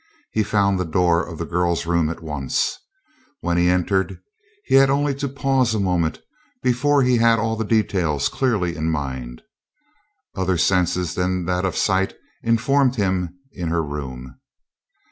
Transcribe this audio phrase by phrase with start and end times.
[0.31, 2.79] He found the door of the girl's room at once.
[3.41, 4.19] When he entered
[4.65, 6.23] he had only to pause a moment
[6.63, 9.43] before he had all the details clearly in mind.
[10.35, 14.39] Other senses than that of sight informed him in her room.